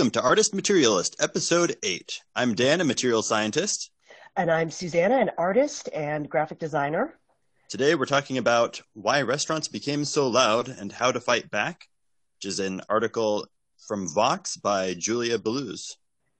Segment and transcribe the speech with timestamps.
[0.00, 2.22] Welcome to Artist Materialist, Episode 8.
[2.34, 3.90] I'm Dan, a material scientist.
[4.34, 7.18] And I'm Susanna, an artist and graphic designer.
[7.68, 11.86] Today we're talking about why restaurants became so loud and how to fight back,
[12.38, 13.46] which is an article
[13.86, 15.96] from Vox by Julia Belluz.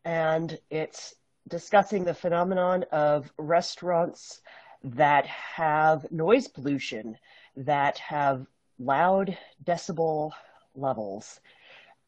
[0.06, 1.14] And it's
[1.46, 4.40] discussing the phenomenon of restaurants
[4.84, 7.14] that have noise pollution,
[7.56, 8.46] that have
[8.78, 10.30] loud decibel
[10.74, 11.40] levels.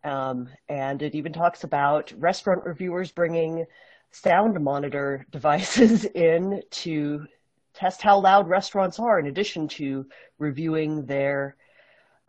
[0.05, 3.65] Um, and it even talks about restaurant reviewers bringing
[4.11, 7.27] sound monitor devices in to
[7.75, 10.07] test how loud restaurants are, in addition to
[10.39, 11.57] reviewing their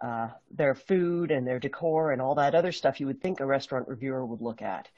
[0.01, 3.45] uh, their food and their decor and all that other stuff you would think a
[3.45, 4.89] restaurant reviewer would look at.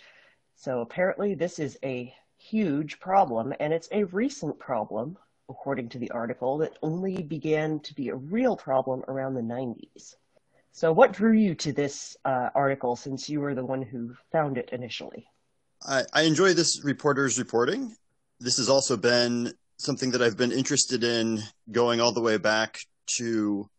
[0.56, 5.18] So apparently, this is a huge problem, and it's a recent problem,
[5.50, 10.16] according to the article, that only began to be a real problem around the 90s.
[10.76, 14.58] So, what drew you to this uh, article since you were the one who found
[14.58, 15.26] it initially?
[15.88, 17.96] I, I enjoy this reporter's reporting.
[18.42, 22.80] This has also been something that I've been interested in going all the way back
[23.16, 23.70] to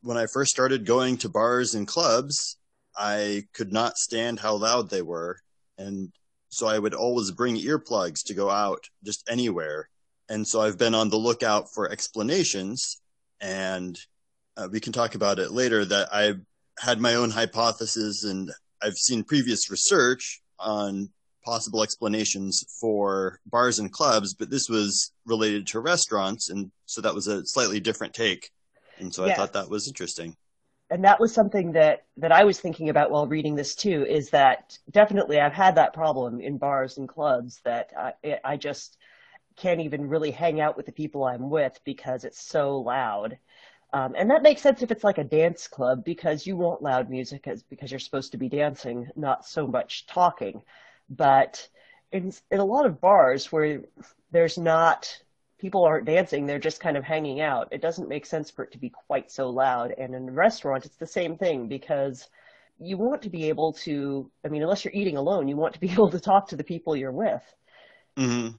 [0.00, 2.56] when I first started going to bars and clubs.
[2.96, 5.40] I could not stand how loud they were.
[5.76, 6.10] And
[6.48, 9.90] so I would always bring earplugs to go out just anywhere.
[10.30, 13.02] And so I've been on the lookout for explanations
[13.38, 14.00] and
[14.58, 16.34] uh, we can talk about it later that I
[16.78, 18.50] had my own hypothesis and
[18.82, 21.08] I've seen previous research on
[21.44, 26.50] possible explanations for bars and clubs, but this was related to restaurants.
[26.50, 28.50] And so that was a slightly different take.
[28.98, 30.36] And so I thought that was interesting.
[30.90, 34.30] And that was something that, that I was thinking about while reading this too, is
[34.30, 38.96] that definitely I've had that problem in bars and clubs that I, I just
[39.56, 43.38] can't even really hang out with the people I'm with because it's so loud.
[43.92, 47.08] Um, and that makes sense if it's like a dance club because you want loud
[47.08, 50.62] music as, because you're supposed to be dancing, not so much talking.
[51.08, 51.66] But
[52.12, 53.82] in, in a lot of bars where
[54.30, 55.22] there's not,
[55.58, 57.68] people aren't dancing, they're just kind of hanging out.
[57.70, 59.94] It doesn't make sense for it to be quite so loud.
[59.96, 62.28] And in a restaurant, it's the same thing because
[62.78, 65.80] you want to be able to, I mean, unless you're eating alone, you want to
[65.80, 67.42] be able to talk to the people you're with.
[68.18, 68.56] Mm-hmm.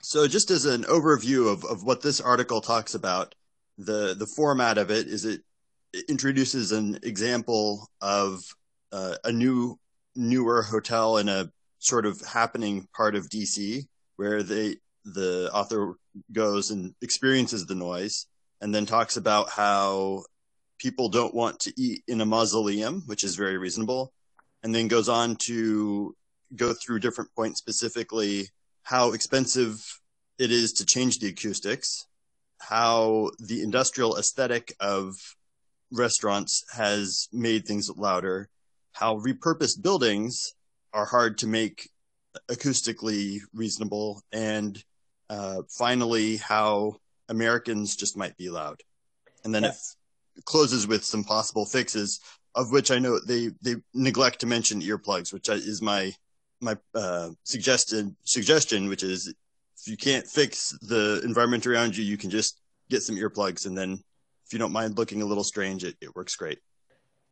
[0.00, 3.36] So just as an overview of, of what this article talks about,
[3.78, 5.42] the the format of it is it,
[6.08, 8.42] introduces an example of
[8.92, 9.78] uh, a new
[10.14, 15.94] newer hotel in a sort of happening part of DC where they the author
[16.30, 18.26] goes and experiences the noise
[18.60, 20.22] and then talks about how
[20.78, 24.12] people don't want to eat in a mausoleum, which is very reasonable,
[24.62, 26.14] and then goes on to
[26.54, 28.48] go through different points specifically
[28.82, 30.00] how expensive
[30.38, 32.06] it is to change the acoustics
[32.68, 35.16] how the industrial aesthetic of
[35.90, 38.48] restaurants has made things louder,
[38.92, 40.54] how repurposed buildings
[40.92, 41.90] are hard to make
[42.48, 44.82] acoustically reasonable, and
[45.28, 46.96] uh, finally, how
[47.28, 48.80] Americans just might be loud.
[49.44, 49.96] And then yes.
[50.36, 52.20] it closes with some possible fixes,
[52.54, 56.12] of which I know they, they neglect to mention earplugs, which is my
[56.60, 59.34] my uh, suggested suggestion, which is
[59.82, 63.76] if you can't fix the environment around you, you can just get some earplugs, and
[63.76, 63.92] then
[64.46, 66.60] if you don't mind looking a little strange, it, it works great.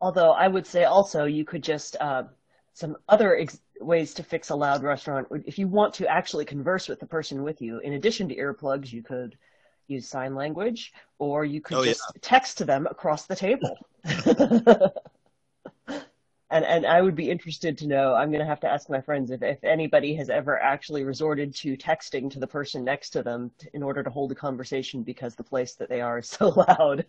[0.00, 2.24] Although I would say also you could just uh,
[2.72, 5.28] some other ex- ways to fix a loud restaurant.
[5.46, 8.92] If you want to actually converse with the person with you, in addition to earplugs,
[8.92, 9.36] you could
[9.86, 12.20] use sign language, or you could oh, just yeah.
[12.20, 13.76] text to them across the table.
[16.50, 18.14] and and I would be interested to know.
[18.14, 21.54] I'm going to have to ask my friends if if anybody has ever actually resorted
[21.56, 25.02] to texting to the person next to them to, in order to hold a conversation
[25.02, 27.06] because the place that they are is so loud.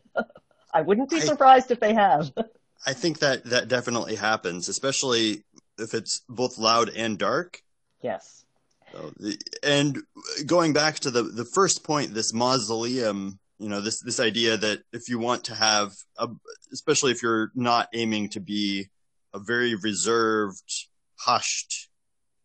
[0.74, 2.32] I wouldn't be surprised I, if they have.
[2.86, 5.44] I think that that definitely happens, especially
[5.78, 7.62] if it's both loud and dark.
[8.02, 8.46] Yes.
[8.92, 9.98] So the, and
[10.46, 14.82] going back to the the first point, this mausoleum you know this this idea that
[14.92, 16.28] if you want to have a,
[16.74, 18.90] especially if you're not aiming to be
[19.34, 20.88] a very reserved,
[21.18, 21.90] hushed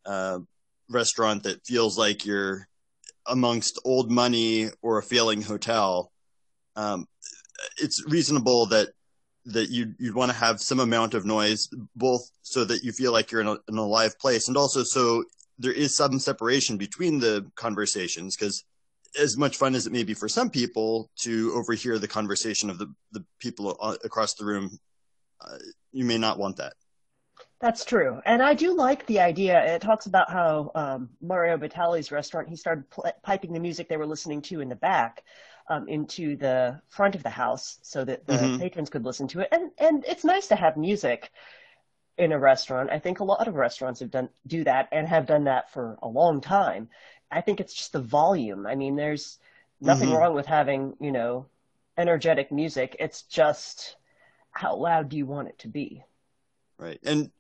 [0.05, 0.39] uh,
[0.89, 2.69] restaurant that feels like you're
[3.27, 6.13] amongst old money or a failing hotel.
[6.77, 7.07] Um,
[7.79, 8.91] it's reasonable that
[9.47, 13.13] that you you'd want to have some amount of noise, both so that you feel
[13.13, 15.25] like you're in a, in a live place, and also so
[15.59, 18.37] there is some separation between the conversations.
[18.37, 18.65] Because
[19.19, 22.79] as much fun as it may be for some people to overhear the conversation of
[22.79, 23.71] the the people
[24.05, 24.79] across the room,
[25.41, 25.59] uh,
[25.93, 26.75] you may not want that.
[27.61, 28.21] That's true.
[28.27, 29.75] And I do like the idea.
[29.75, 33.97] It talks about how um, Mario Batali's restaurant, he started pl- piping the music they
[33.97, 35.23] were listening to in the back
[35.69, 38.61] um, into the front of the house so that the mm-hmm.
[38.61, 39.49] patrons could listen to it.
[39.53, 41.31] And, and it's nice to have music
[42.19, 42.91] in a restaurant.
[42.91, 45.99] I think a lot of restaurants have done do that and have done that for
[46.03, 46.89] a long time.
[47.31, 48.67] I think it's just the volume.
[48.67, 49.39] I mean, there's
[49.81, 50.19] nothing mm-hmm.
[50.19, 51.47] wrong with having, you know,
[51.99, 52.97] energetic music.
[53.01, 53.97] It's just
[54.57, 56.03] how loud do you want it to be?
[56.79, 56.99] Right.
[57.05, 57.31] And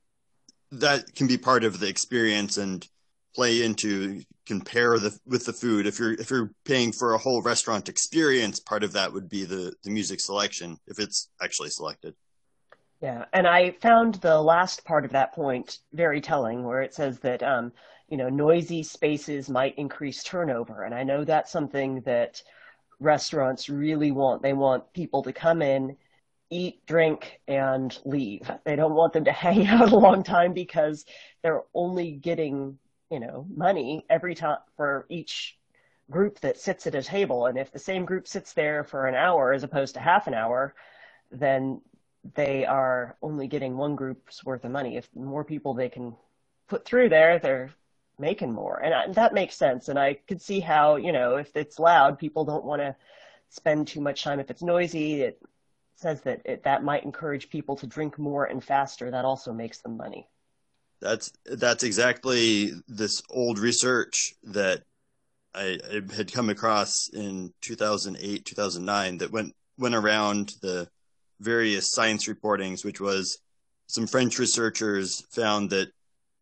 [0.72, 2.86] that can be part of the experience and
[3.34, 5.86] play into compare the with the food.
[5.86, 9.44] If you're if you're paying for a whole restaurant experience, part of that would be
[9.44, 12.14] the the music selection if it's actually selected.
[13.02, 17.18] Yeah, and I found the last part of that point very telling, where it says
[17.20, 17.72] that um,
[18.08, 22.42] you know noisy spaces might increase turnover, and I know that's something that
[22.98, 24.42] restaurants really want.
[24.42, 25.96] They want people to come in,
[26.50, 28.50] eat, drink, and leave.
[28.64, 31.04] They don't want them to hang out a long time because
[31.43, 32.78] they're only getting
[33.10, 35.58] you know money every time for each
[36.10, 39.14] group that sits at a table, and if the same group sits there for an
[39.14, 40.75] hour as opposed to half an hour,
[41.31, 41.81] then
[42.34, 44.96] they are only getting one group's worth of money.
[44.96, 46.16] If more people they can
[46.69, 47.70] put through there, they're
[48.19, 48.78] making more.
[48.78, 49.88] And I, that makes sense.
[49.88, 52.96] And I could see how, you know, if it's loud, people don't want to
[53.50, 54.40] spend too much time.
[54.40, 55.40] If it's noisy, it
[55.96, 59.10] says that it, that might encourage people to drink more and faster.
[59.10, 60.28] That also makes them money.
[61.00, 64.82] That's that's exactly this old research that
[65.54, 70.88] I, I had come across in 2008, 2009 that went went around the
[71.40, 73.38] various science reportings, which was
[73.87, 75.90] some French researchers found that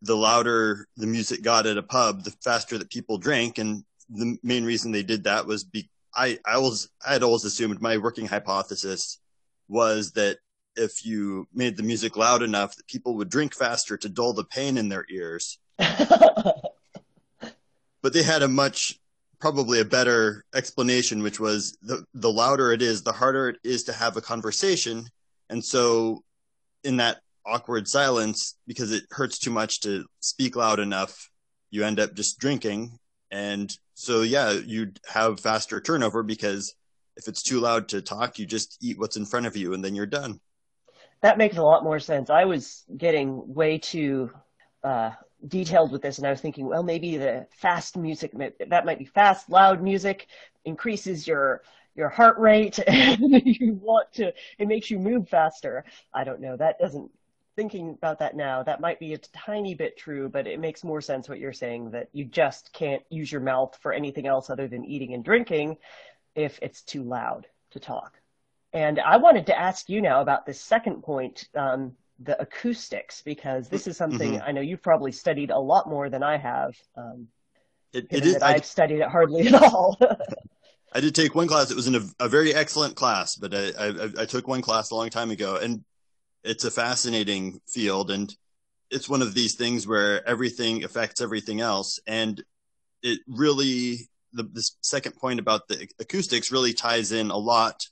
[0.03, 3.59] the louder the music got at a pub, the faster that people drank.
[3.59, 7.45] And the main reason they did that was be, I, I was, I had always
[7.45, 9.19] assumed my working hypothesis
[9.69, 10.39] was that
[10.77, 14.45] if you made the music loud enough that people would drink faster to dull the
[14.45, 15.59] pain in their ears.
[15.79, 16.63] but
[18.13, 18.99] they had a much
[19.41, 23.85] probably a better explanation, which was the the louder it is, the harder it is
[23.85, 25.07] to have a conversation,
[25.51, 26.23] and so
[26.83, 31.31] in that awkward silence, because it hurts too much to speak loud enough,
[31.71, 32.99] you end up just drinking,
[33.31, 36.75] and so yeah, you'd have faster turnover because
[37.17, 39.85] if it's too loud to talk, you just eat what's in front of you, and
[39.85, 40.41] then you're done.
[41.23, 42.29] That makes a lot more sense.
[42.29, 44.31] I was getting way too
[44.83, 45.13] uh,
[45.49, 48.33] detailed with this and I was thinking, well, maybe the fast music,
[48.69, 50.27] that might be fast, loud music
[50.65, 51.63] increases your,
[51.95, 55.85] your heart rate and you want to, it makes you move faster.
[56.13, 56.57] I don't know.
[56.57, 57.11] That doesn't,
[57.57, 61.01] thinking about that now, that might be a tiny bit true, but it makes more
[61.01, 64.67] sense what you're saying that you just can't use your mouth for anything else other
[64.67, 65.77] than eating and drinking
[66.35, 68.21] if it's too loud to talk.
[68.73, 73.69] And I wanted to ask you now about this second point um, the acoustics because
[73.69, 74.43] this is something mm-hmm.
[74.45, 76.77] I know you've probably studied a lot more than I have.
[76.97, 77.29] Um,
[77.93, 79.97] it, it is, I've studied it hardly at all.
[80.93, 81.71] I did take one class.
[81.71, 84.91] It was in a, a very excellent class, but I, I, I, took one class
[84.91, 85.85] a long time ago, and
[86.45, 88.35] it's a fascinating field, and
[88.91, 92.43] it's one of these things where everything affects everything else, and
[93.03, 97.87] it really the, the second point about the acoustics really ties in a lot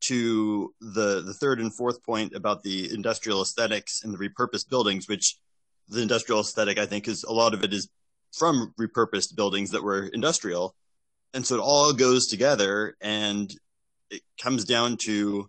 [0.00, 5.08] to the the third and fourth point about the industrial aesthetics and the repurposed buildings,
[5.08, 5.36] which
[5.88, 7.88] the industrial aesthetic I think is a lot of it is
[8.32, 10.74] from repurposed buildings that were industrial,
[11.32, 13.54] and so it all goes together, and
[14.10, 15.48] it comes down to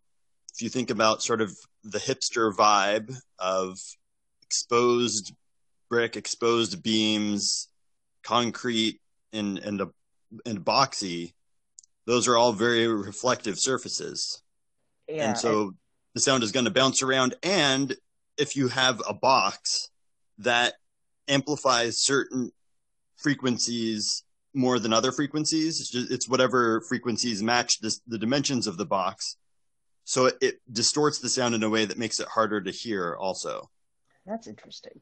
[0.54, 1.51] if you think about sort of
[1.84, 3.77] the hipster vibe of
[4.42, 5.34] exposed
[5.89, 7.70] brick, exposed beams,
[8.24, 9.00] concrete,
[9.34, 9.89] and and a,
[10.46, 11.34] and boxy,
[12.06, 14.42] those are all very reflective surfaces.
[15.08, 15.74] Yeah, and so and-
[16.13, 17.36] the sound is going to bounce around.
[17.44, 17.96] And
[18.38, 19.89] if you have a box
[20.39, 20.74] that
[21.27, 22.51] amplifies certain
[23.18, 24.24] frequencies
[24.54, 28.86] more than other frequencies, it's, just, it's whatever frequencies match this, the dimensions of the
[28.86, 29.36] box.
[30.06, 33.15] So it, it distorts the sound in a way that makes it harder to hear
[33.15, 33.70] also.
[34.25, 35.01] That's interesting.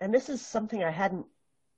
[0.00, 1.26] And this is something I hadn't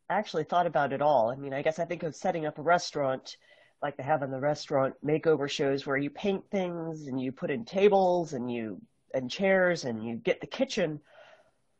[0.09, 1.31] actually thought about it all.
[1.31, 3.37] I mean, I guess I think of setting up a restaurant
[3.83, 7.51] like they have in the restaurant makeover shows where you paint things and you put
[7.51, 8.81] in tables and you
[9.15, 11.01] and chairs and you get the kitchen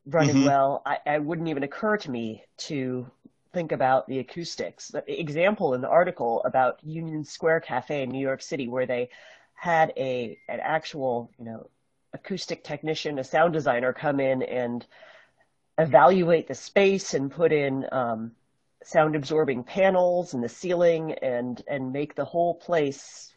[0.07, 0.47] running mm-hmm.
[0.47, 3.11] well, I, I wouldn't even occur to me to
[3.53, 4.89] think about the acoustics.
[4.89, 9.09] The example in the article about Union Square Cafe in New York City where they
[9.55, 11.69] had a an actual, you know,
[12.13, 14.87] acoustic technician, a sound designer come in and
[15.79, 18.33] evaluate the space and put in um,
[18.85, 23.35] sound absorbing panels in the ceiling and and make the whole place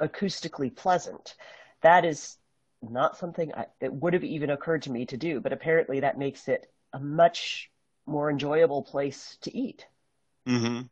[0.00, 1.34] acoustically pleasant.
[1.82, 2.36] That is
[2.82, 6.48] not something that would have even occurred to me to do, but apparently that makes
[6.48, 7.70] it a much
[8.06, 9.86] more enjoyable place to eat.
[10.48, 10.82] Mm-hmm.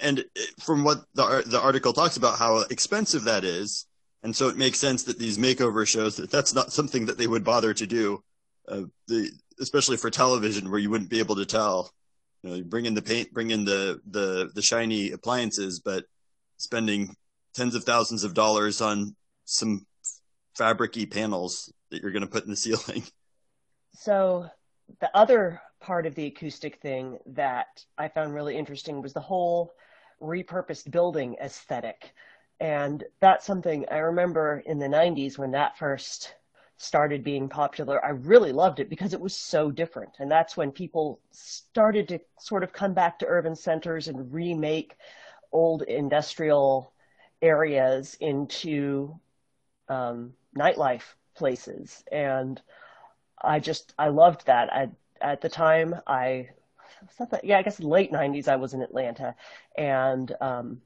[0.00, 0.24] And
[0.60, 3.86] from what the the article talks about, how expensive that is,
[4.22, 7.26] and so it makes sense that these makeover shows that that's not something that they
[7.26, 8.22] would bother to do
[8.68, 11.90] uh, the especially for television where you wouldn't be able to tell.
[12.42, 16.04] You know, you bring in the paint, bring in the the the shiny appliances, but
[16.56, 17.14] spending
[17.54, 19.86] tens of thousands of dollars on some
[20.58, 23.02] fabricy panels that you're going to put in the ceiling.
[23.92, 24.48] So
[25.00, 29.74] the other part of the acoustic thing that I found really interesting was the whole
[30.20, 32.12] repurposed building aesthetic.
[32.60, 36.34] And that's something I remember in the 90s when that first
[36.78, 38.02] started being popular.
[38.04, 40.12] I really loved it because it was so different.
[40.20, 44.96] And that's when people started to sort of come back to urban centers and remake
[45.52, 46.92] old industrial
[47.42, 49.18] areas into
[49.88, 52.04] um, nightlife places.
[52.12, 52.62] And
[53.42, 54.72] I just, I loved that.
[54.72, 56.50] I, at the time, I,
[57.42, 59.34] yeah, I guess late 90s, I was in Atlanta.
[59.76, 60.80] And um,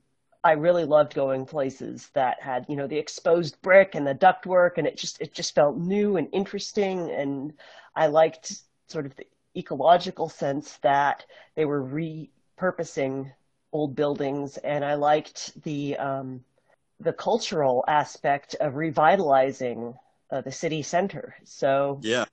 [0.45, 4.73] I really loved going places that had, you know, the exposed brick and the ductwork,
[4.77, 7.11] and it just it just felt new and interesting.
[7.11, 7.53] And
[7.95, 13.31] I liked sort of the ecological sense that they were repurposing
[13.73, 16.45] old buildings, and I liked the um,
[16.99, 19.95] the cultural aspect of revitalizing
[20.31, 21.37] uh, the city center.
[21.45, 22.25] So yeah.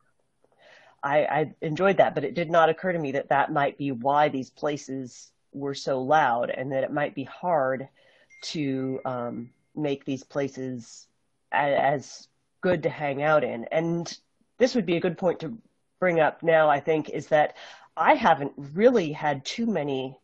[1.01, 3.91] I, I enjoyed that, but it did not occur to me that that might be
[3.91, 7.87] why these places were so loud and that it might be hard
[8.41, 11.07] to um, make these places
[11.51, 12.27] as
[12.61, 13.65] good to hang out in.
[13.65, 14.17] And
[14.57, 15.57] this would be a good point to
[15.99, 17.55] bring up now, I think, is that
[17.97, 20.17] I haven't really had too many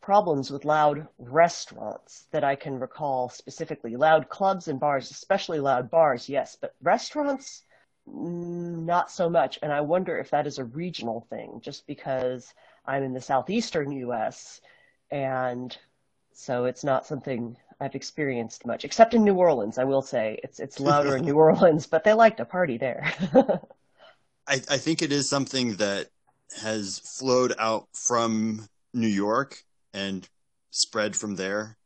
[0.00, 3.96] problems with loud restaurants that I can recall specifically.
[3.96, 7.62] Loud clubs and bars, especially loud bars, yes, but restaurants,
[8.06, 9.58] not so much.
[9.62, 12.52] And I wonder if that is a regional thing, just because
[12.84, 14.60] I'm in the southeastern US
[15.10, 15.76] and
[16.34, 19.78] so it's not something I've experienced much, except in New Orleans.
[19.78, 23.12] I will say it's it's louder in New Orleans, but they like to party there.
[24.46, 26.08] I, I think it is something that
[26.62, 29.56] has flowed out from New York
[29.92, 30.28] and
[30.70, 31.76] spread from there.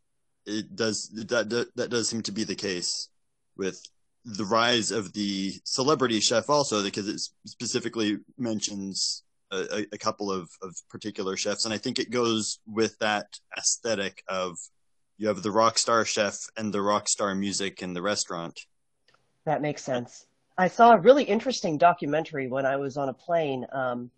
[0.46, 3.08] It does that that does seem to be the case
[3.56, 3.82] with
[4.24, 10.50] the rise of the celebrity chef also because it specifically mentions a, a couple of,
[10.62, 11.64] of particular chefs.
[11.64, 13.26] And I think it goes with that
[13.56, 14.56] aesthetic of
[15.16, 18.60] you have the rock star chef and the rock star music in the restaurant.
[19.44, 20.26] That makes sense.
[20.56, 24.10] I saw a really interesting documentary when I was on a plane um,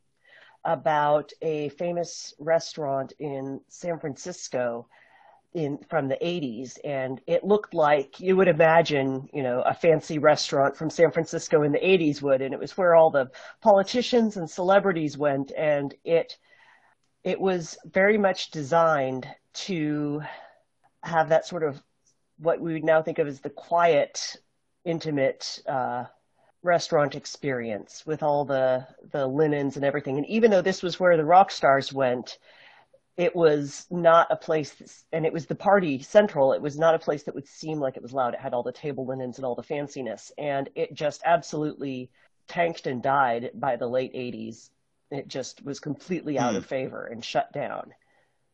[0.64, 4.88] about a famous restaurant in San Francisco
[5.52, 10.18] in from the 80s and it looked like you would imagine you know a fancy
[10.18, 13.30] restaurant from San Francisco in the 80s would and it was where all the
[13.60, 16.38] politicians and celebrities went and it
[17.24, 20.22] it was very much designed to
[21.02, 21.82] have that sort of
[22.38, 24.36] what we would now think of as the quiet
[24.84, 26.04] intimate uh,
[26.62, 30.16] restaurant experience with all the the linens and everything.
[30.16, 32.38] And even though this was where the rock stars went
[33.16, 36.52] it was not a place, and it was the party central.
[36.52, 38.34] It was not a place that would seem like it was loud.
[38.34, 42.10] It had all the table linens and all the fanciness, and it just absolutely
[42.48, 44.70] tanked and died by the late 80s.
[45.10, 46.58] It just was completely out mm.
[46.58, 47.92] of favor and shut down,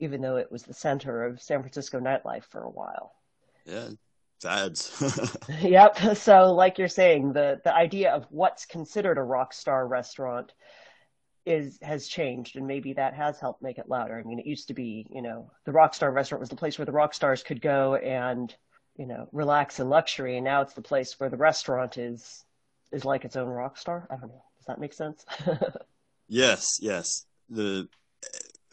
[0.00, 3.12] even though it was the center of San Francisco nightlife for a while.
[3.66, 3.90] Yeah,
[4.40, 5.36] fads.
[5.60, 5.96] yep.
[6.16, 10.52] So, like you're saying, the the idea of what's considered a rock star restaurant
[11.46, 14.18] is has changed and maybe that has helped make it louder.
[14.18, 16.86] I mean, it used to be, you know, the Rockstar restaurant was the place where
[16.86, 18.54] the rock stars could go and,
[18.96, 22.44] you know, relax in luxury and now it's the place where the restaurant is
[22.92, 24.06] is like its own rock star.
[24.10, 24.42] I don't know.
[24.58, 25.24] Does that make sense?
[26.28, 27.24] yes, yes.
[27.48, 27.88] The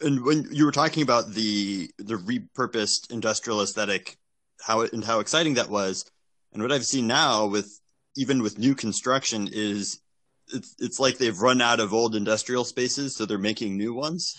[0.00, 4.16] and when you were talking about the the repurposed industrial aesthetic,
[4.60, 6.04] how it, and how exciting that was,
[6.52, 7.80] and what I've seen now with
[8.16, 10.00] even with new construction is
[10.52, 14.34] it's it's like they've run out of old industrial spaces, so they're making new ones.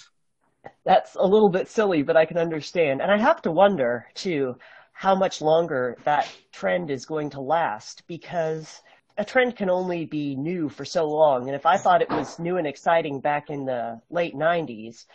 [0.84, 3.02] That's a little bit silly, but I can understand.
[3.02, 4.58] And I have to wonder too
[4.94, 8.82] how much longer that trend is going to last because
[9.18, 11.48] a trend can only be new for so long.
[11.48, 15.06] And if I thought it was new and exciting back in the late 90s,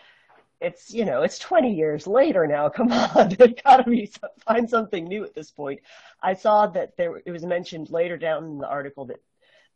[0.60, 4.10] it's you know it's 20 years later now come on it gotta be
[4.46, 5.80] find something new at this point
[6.22, 9.20] i saw that there it was mentioned later down in the article that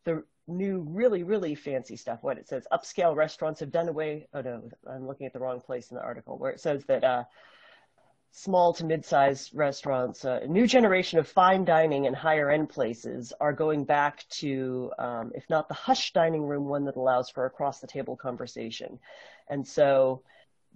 [0.04, 2.22] the new, really, really fancy stuff.
[2.22, 4.26] What it says, upscale restaurants have done away.
[4.34, 7.04] Oh no, I'm looking at the wrong place in the article where it says that
[7.04, 7.24] uh,
[8.36, 13.32] small to mid-sized restaurants, uh, a new generation of fine dining and higher end places
[13.40, 17.46] are going back to, um, if not the hush dining room, one that allows for
[17.46, 18.98] across the table conversation.
[19.48, 20.22] And so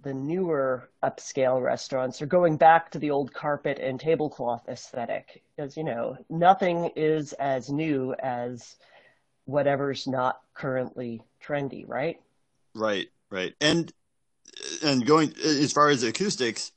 [0.01, 5.75] the newer upscale restaurants are going back to the old carpet and tablecloth aesthetic because,
[5.75, 8.77] you know, nothing is as new as
[9.49, 12.19] whatever's not currently trendy, right?
[12.75, 13.53] Right, right.
[13.59, 13.91] And
[14.83, 16.71] and going as far as acoustics,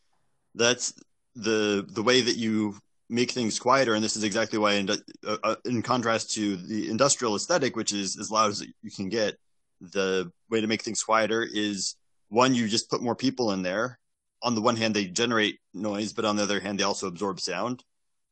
[0.54, 0.94] that's
[1.34, 2.76] the the way that you
[3.08, 6.88] make things quieter and this is exactly why in, uh, uh, in contrast to the
[6.90, 9.36] industrial aesthetic which is as loud as you can get
[9.80, 11.96] the way to make things quieter is
[12.30, 13.98] one you just put more people in there
[14.42, 17.38] on the one hand they generate noise but on the other hand they also absorb
[17.38, 17.84] sound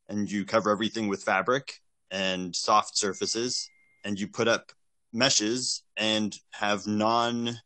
[0.08, 1.74] and you cover everything with fabric
[2.10, 3.68] and soft surfaces
[4.04, 4.72] and you put up
[5.12, 7.58] meshes and have non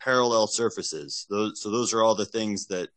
[0.00, 1.26] parallel surfaces.
[1.30, 2.88] Those so those are all the things that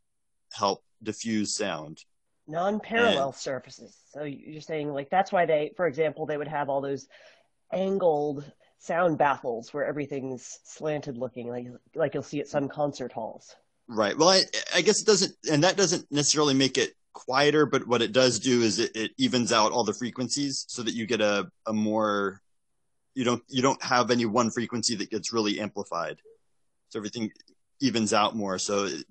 [0.53, 2.03] help diffuse sound.
[2.47, 3.95] Non-parallel and, surfaces.
[4.11, 7.07] So you're saying like that's why they for example they would have all those
[7.71, 13.55] angled sound baffles where everything's slanted looking like like you'll see at some concert halls.
[13.87, 14.17] Right.
[14.17, 18.01] Well i i guess it doesn't and that doesn't necessarily make it quieter but what
[18.01, 21.21] it does do is it, it evens out all the frequencies so that you get
[21.21, 22.41] a, a more
[23.15, 26.17] you don't you don't have any one frequency that gets really amplified
[26.89, 27.31] so everything
[27.79, 29.05] evens out more so it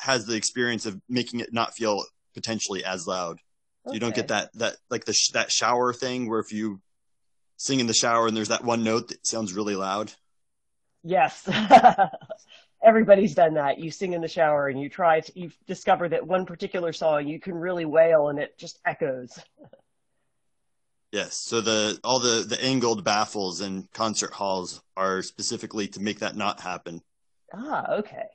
[0.00, 2.04] has the experience of making it not feel
[2.34, 3.38] potentially as loud
[3.86, 3.94] okay.
[3.94, 6.80] you don't get that that like the sh- that shower thing where if you
[7.56, 10.12] sing in the shower and there's that one note that sounds really loud
[11.02, 11.48] yes
[12.82, 13.78] everybody's done that.
[13.78, 17.26] You sing in the shower and you try to, you discover that one particular song
[17.26, 19.38] you can really wail and it just echoes.
[21.12, 21.36] Yes.
[21.36, 26.36] So the all the the angled baffles in concert halls are specifically to make that
[26.36, 27.00] not happen.
[27.54, 28.26] Ah, okay.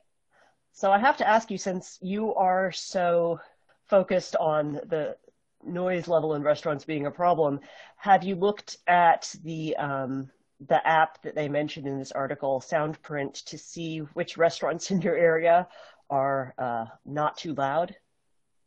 [0.72, 3.38] So I have to ask you since you are so
[3.86, 5.16] focused on the
[5.64, 7.60] noise level in restaurants being a problem,
[7.96, 10.30] have you looked at the um,
[10.68, 15.16] the app that they mentioned in this article, Soundprint, to see which restaurants in your
[15.16, 15.68] area
[16.10, 17.94] are uh, not too loud?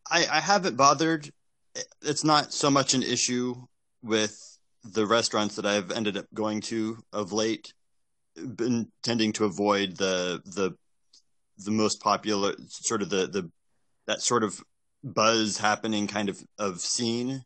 [0.10, 1.30] I, I haven't bothered.
[2.02, 3.67] It's not so much an issue
[4.08, 4.38] with
[4.84, 7.74] the restaurants that I've ended up going to of late.
[8.36, 10.76] Been tending to avoid the the
[11.58, 13.52] the most popular sort of the the
[14.06, 14.62] that sort of
[15.04, 17.43] buzz happening kind of of scene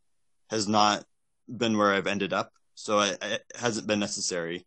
[0.50, 1.06] has not
[1.48, 4.66] been where I've ended up so I, it hasn't been necessary.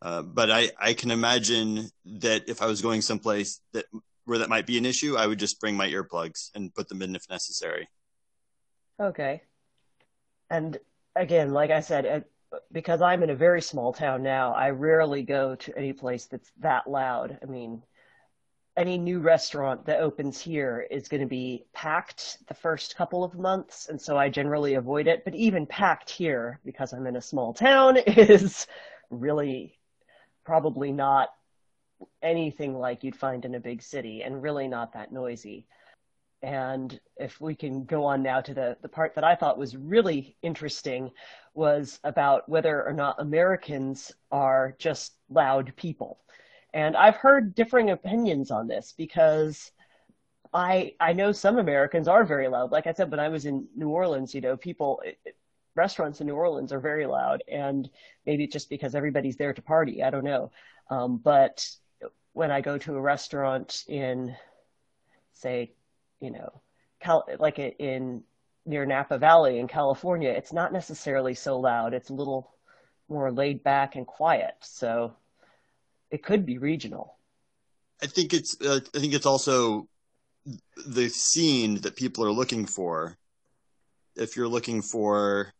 [0.00, 3.84] Uh, but I, I can imagine that if I was going someplace that
[4.24, 7.02] where that might be an issue, I would just bring my earplugs and put them
[7.02, 7.88] in if necessary.
[9.00, 9.42] Okay.
[10.52, 10.78] And
[11.16, 12.24] again, like I said,
[12.70, 16.52] because I'm in a very small town now, I rarely go to any place that's
[16.60, 17.38] that loud.
[17.42, 17.82] I mean,
[18.76, 23.38] any new restaurant that opens here is going to be packed the first couple of
[23.38, 25.24] months, and so I generally avoid it.
[25.24, 28.66] But even packed here, because I'm in a small town, is
[29.08, 29.78] really
[30.44, 31.30] probably not
[32.20, 35.66] anything like you'd find in a big city, and really not that noisy.
[36.42, 39.76] And if we can go on now to the, the part that I thought was
[39.76, 41.10] really interesting
[41.54, 46.18] was about whether or not Americans are just loud people.
[46.74, 49.70] And I've heard differing opinions on this because
[50.54, 52.72] I I know some Americans are very loud.
[52.72, 55.02] Like I said, when I was in New Orleans, you know, people
[55.74, 57.88] restaurants in New Orleans are very loud, and
[58.26, 60.02] maybe just because everybody's there to party.
[60.02, 60.50] I don't know.
[60.90, 61.68] Um, but
[62.32, 64.34] when I go to a restaurant in,
[65.32, 65.72] say,
[66.22, 66.62] you know,
[67.00, 68.22] Cal- like in
[68.64, 71.92] near Napa Valley in California, it's not necessarily so loud.
[71.92, 72.54] It's a little
[73.08, 74.54] more laid back and quiet.
[74.60, 75.14] So
[76.10, 77.16] it could be regional.
[78.00, 79.88] I think it's uh, I think it's also
[80.86, 83.16] the scene that people are looking for.
[84.14, 85.52] If you're looking for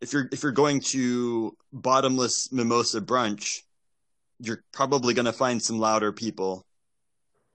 [0.00, 3.60] if you're if you're going to bottomless mimosa brunch,
[4.38, 6.66] you're probably going to find some louder people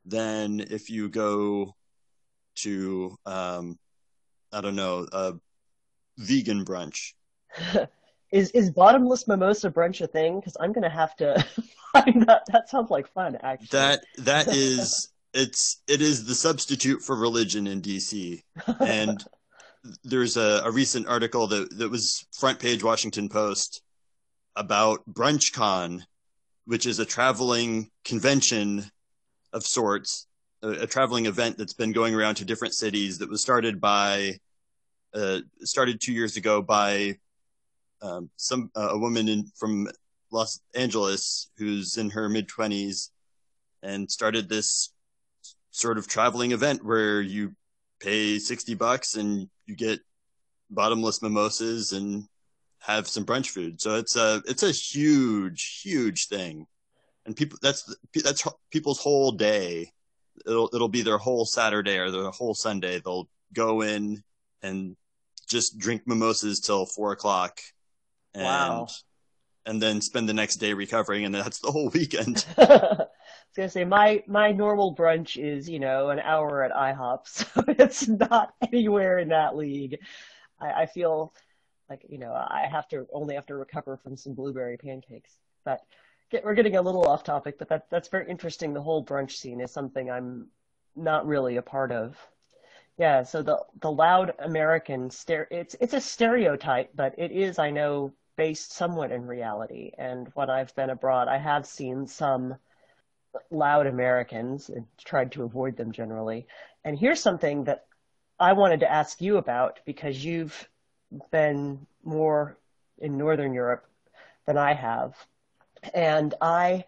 [0.06, 1.76] than if you go
[2.64, 3.78] to um,
[4.52, 5.34] I don't know a
[6.18, 7.14] vegan brunch.
[8.32, 10.40] is is bottomless mimosa brunch a thing?
[10.40, 11.46] Because I'm going to have to
[11.94, 13.68] find that that sounds like fun, actually.
[13.72, 18.42] That that is it's it is the substitute for religion in DC,
[18.80, 19.24] and
[20.04, 23.82] there's a, a recent article that that was front page Washington Post
[24.56, 26.02] about BrunchCon,
[26.66, 28.86] which is a traveling convention
[29.54, 30.28] of sorts,
[30.62, 34.40] a, traveling event that's been going around to different cities that was started by
[35.14, 37.18] uh, started two years ago by
[38.02, 39.88] um, some uh, a woman in, from
[40.32, 43.10] Los Angeles who's in her mid 20s
[43.82, 44.94] and started this
[45.72, 47.56] sort of traveling event where you
[48.00, 50.00] pay 60 bucks and you get
[50.70, 52.26] bottomless mimosas and
[52.80, 53.82] have some brunch food.
[53.82, 56.66] So it's a it's a huge huge thing.
[57.26, 57.94] And people that's
[58.24, 59.92] that's people's whole day.
[60.46, 63.00] It'll it'll be their whole Saturday or their whole Sunday.
[63.00, 64.24] They'll go in
[64.62, 64.96] and
[65.48, 67.60] just drink mimosas till four o'clock.
[68.34, 68.88] And wow
[69.70, 72.44] and then spend the next day recovering, and that's the whole weekend.
[72.58, 73.08] I was
[73.56, 78.08] gonna say my my normal brunch is you know an hour at IHOP, so it's
[78.08, 80.00] not anywhere in that league.
[80.60, 81.34] I, I feel
[81.88, 85.82] like you know I have to only have to recover from some blueberry pancakes, but
[86.30, 87.58] get, we're getting a little off topic.
[87.58, 88.74] But that that's very interesting.
[88.74, 90.48] The whole brunch scene is something I'm
[90.96, 92.18] not really a part of.
[92.98, 97.72] Yeah, so the the loud American stare it's it's a stereotype, but it is I
[97.72, 99.92] know based somewhat in reality.
[99.98, 102.56] And when I've been abroad, I have seen some
[103.52, 106.48] loud Americans and tried to avoid them generally.
[106.84, 107.86] And here's something that
[108.40, 110.70] I wanted to ask you about because you've
[111.32, 112.58] been more
[112.98, 113.86] in Northern Europe
[114.46, 115.16] than I have.
[115.94, 116.86] And I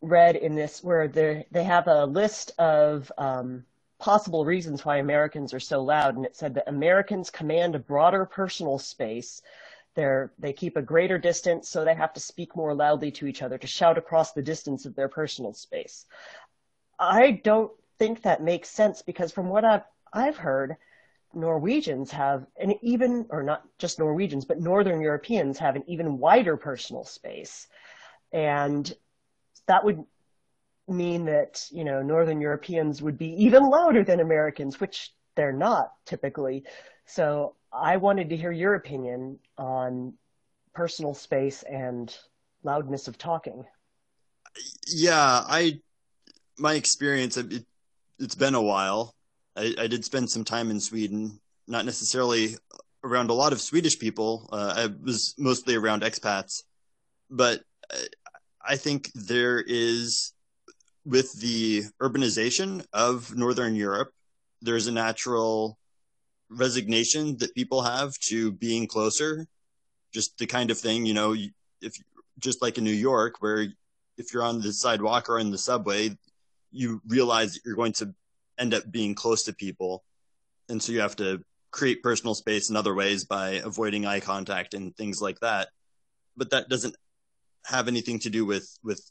[0.00, 3.64] read in this where they have a list of um,
[3.98, 8.24] possible reasons why Americans are so loud, and it said that Americans command a broader
[8.24, 9.40] personal space.
[9.94, 13.42] They're, they keep a greater distance, so they have to speak more loudly to each
[13.42, 16.06] other to shout across the distance of their personal space.
[16.98, 20.76] I don't think that makes sense because from what I've, I've heard,
[21.32, 26.56] Norwegians have an even, or not just Norwegians, but Northern Europeans have an even wider
[26.56, 27.68] personal space.
[28.34, 28.92] And
[29.68, 30.04] that would
[30.88, 35.92] mean that, you know, Northern Europeans would be even louder than Americans, which they're not
[36.04, 36.64] typically.
[37.06, 40.14] So I wanted to hear your opinion on
[40.74, 42.14] personal space and
[42.64, 43.64] loudness of talking.
[44.88, 45.80] Yeah, I,
[46.58, 47.64] my experience, it,
[48.20, 49.14] has been a while.
[49.56, 52.56] I, I, did spend some time in Sweden, not necessarily
[53.02, 54.48] around a lot of Swedish people.
[54.52, 56.62] Uh, I was mostly around expats,
[57.30, 57.62] but
[58.66, 60.32] I think there is
[61.04, 64.10] with the urbanization of Northern Europe,
[64.62, 65.78] there's a natural
[66.48, 69.46] resignation that people have to being closer.
[70.12, 71.34] Just the kind of thing, you know,
[71.82, 71.94] if
[72.38, 73.66] just like in New York, where
[74.16, 76.16] if you're on the sidewalk or in the subway,
[76.70, 78.14] you realize that you're going to
[78.58, 80.04] end up being close to people.
[80.68, 84.74] And so you have to create personal space in other ways by avoiding eye contact
[84.74, 85.68] and things like that.
[86.36, 86.96] But that doesn't
[87.66, 89.02] have anything to do with, with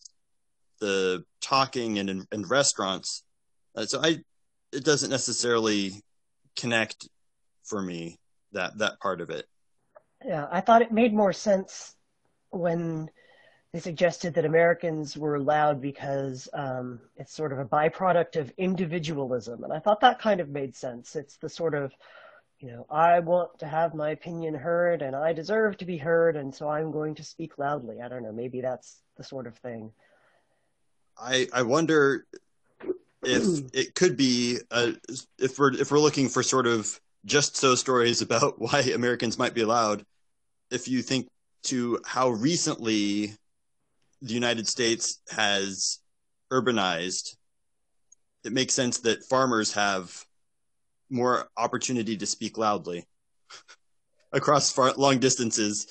[0.80, 3.24] the talking and in restaurants.
[3.76, 4.20] Uh, so I,
[4.72, 6.04] it doesn't necessarily
[6.56, 7.08] connect
[7.64, 8.20] for me
[8.52, 9.46] that that part of it.
[10.26, 11.96] Yeah, I thought it made more sense
[12.50, 13.10] when
[13.72, 19.64] they suggested that Americans were loud because um, it's sort of a byproduct of individualism,
[19.64, 21.16] and I thought that kind of made sense.
[21.16, 21.92] It's the sort of
[22.64, 26.38] you know, I want to have my opinion heard and I deserve to be heard,
[26.38, 28.00] and so I'm going to speak loudly.
[28.02, 29.92] I don't know, maybe that's the sort of thing.
[31.18, 32.26] I I wonder
[33.22, 34.94] if it could be uh,
[35.38, 39.54] if we're if we're looking for sort of just so stories about why Americans might
[39.54, 40.06] be allowed.
[40.72, 41.28] If you think
[41.64, 43.34] to how recently
[44.22, 46.00] the United States has
[46.50, 47.36] urbanized,
[48.46, 50.26] it makes sense that farmers have
[51.14, 53.06] more opportunity to speak loudly
[54.32, 55.88] across far, long distances.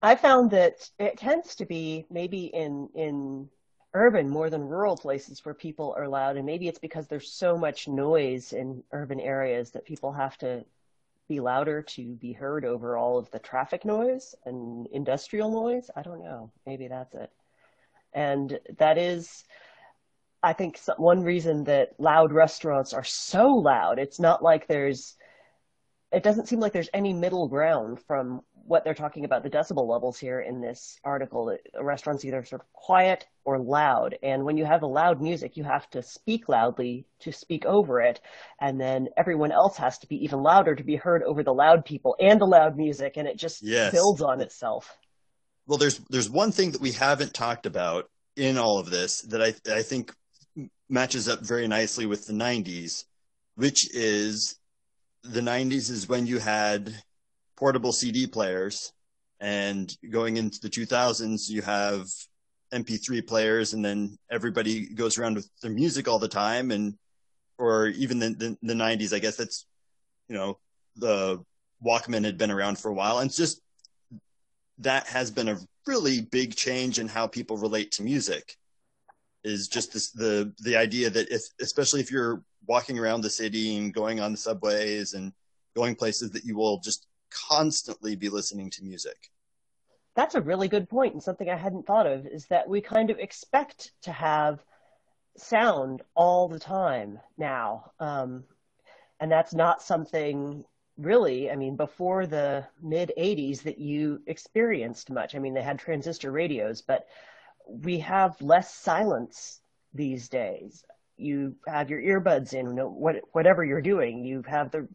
[0.00, 3.48] I found that it tends to be maybe in in
[3.94, 7.56] urban more than rural places where people are loud and maybe it's because there's so
[7.56, 10.64] much noise in urban areas that people have to
[11.28, 15.90] be louder to be heard over all of the traffic noise and industrial noise.
[15.96, 16.50] I don't know.
[16.66, 17.30] Maybe that's it.
[18.12, 19.44] And that is
[20.44, 25.16] i think one reason that loud restaurants are so loud it's not like there's
[26.12, 29.86] it doesn't seem like there's any middle ground from what they're talking about the decibel
[29.86, 31.56] levels here in this article.
[31.74, 34.16] A restaurant's either sort of quiet or loud.
[34.22, 38.00] And when you have a loud music, you have to speak loudly to speak over
[38.00, 38.20] it.
[38.60, 41.84] And then everyone else has to be even louder to be heard over the loud
[41.84, 43.16] people and the loud music.
[43.16, 43.92] And it just yes.
[43.92, 44.96] builds on itself.
[45.66, 49.42] Well, there's, there's one thing that we haven't talked about in all of this that
[49.42, 50.12] I, I think
[50.88, 53.04] matches up very nicely with the 90s,
[53.56, 54.56] which is
[55.22, 56.94] the 90s is when you had
[57.56, 58.92] portable CD players.
[59.40, 62.06] And going into the 2000s, you have
[62.72, 66.70] MP3 players, and then everybody goes around with their music all the time.
[66.70, 66.94] And,
[67.58, 69.66] or even the, the, the 90s, I guess that's,
[70.28, 70.58] you know,
[70.96, 71.44] the
[71.84, 73.18] Walkman had been around for a while.
[73.18, 73.60] And it's just,
[74.78, 78.56] that has been a really big change in how people relate to music
[79.44, 83.76] is just this, the, the idea that if, especially if you're walking around the city
[83.76, 85.32] and going on the subways and
[85.74, 89.30] going places that you will just constantly be listening to music.
[90.14, 93.10] That's a really good point, and something I hadn't thought of is that we kind
[93.10, 94.60] of expect to have
[95.36, 98.44] sound all the time now, um,
[99.18, 100.64] and that's not something
[100.96, 105.34] really, I mean, before the mid 80s that you experienced much.
[105.34, 107.08] I mean, they had transistor radios, but
[107.66, 109.60] we have less silence
[109.92, 110.84] these days.
[111.16, 114.24] You have your earbuds in, what, whatever you're doing.
[114.24, 114.88] You have the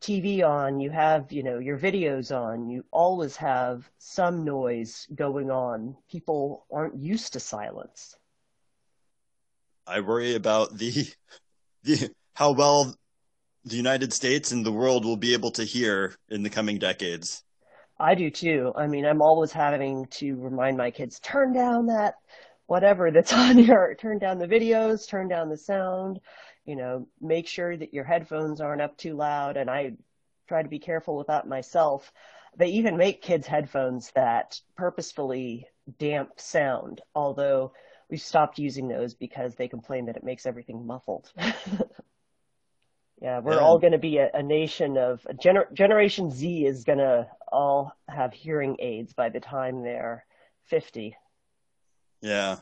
[0.00, 2.68] TV on, you have, you know, your videos on.
[2.68, 5.96] You always have some noise going on.
[6.10, 8.16] People aren't used to silence.
[9.86, 11.08] I worry about the
[11.84, 12.94] the how well
[13.64, 17.44] the United States and the world will be able to hear in the coming decades.
[18.02, 18.72] I do too.
[18.74, 22.14] I mean, I'm always having to remind my kids, turn down that
[22.66, 26.20] whatever that's on your, turn down the videos, turn down the sound,
[26.64, 29.56] you know, make sure that your headphones aren't up too loud.
[29.56, 29.92] And I
[30.48, 32.12] try to be careful with that myself.
[32.56, 37.72] They even make kids headphones that purposefully damp sound, although
[38.10, 41.32] we've stopped using those because they complain that it makes everything muffled.
[43.22, 46.98] Yeah, we're all going to be a, a, nation of gener- Generation Z is going
[46.98, 50.24] to all have hearing aids by the time they're
[50.64, 51.16] 50.
[52.20, 52.56] Yeah.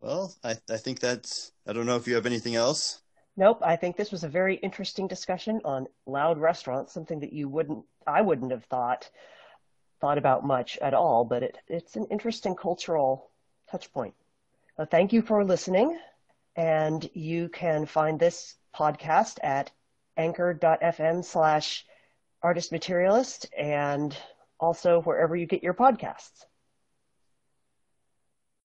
[0.00, 3.02] Well, I, I think that's, I don't know if you have anything else.
[3.36, 3.60] Nope.
[3.62, 7.84] I think this was a very interesting discussion on loud restaurants, something that you wouldn't,
[8.06, 9.10] I wouldn't have thought,
[10.00, 13.30] thought about much at all, but it, it's an interesting cultural
[13.70, 14.14] touch point.
[14.78, 15.98] Well, thank you for listening.
[16.56, 19.70] And you can find this podcast at
[20.16, 21.84] anchor.fm slash
[22.42, 24.16] artist materialist and
[24.60, 26.44] also wherever you get your podcasts.